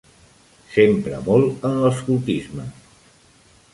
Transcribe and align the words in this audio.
S'empra 0.75 1.19
molt 1.29 1.67
en 1.71 1.77
l'escoltisme. 1.83 2.67